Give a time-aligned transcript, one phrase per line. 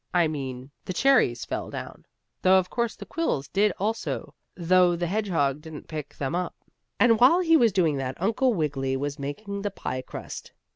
[0.15, 2.07] I mean the cherries fell down,
[2.41, 6.55] though of course the quills did also though the hedgehog didn't pick them up.
[6.99, 10.53] And while he was doing that Uncle Wiggily was making the pie crust.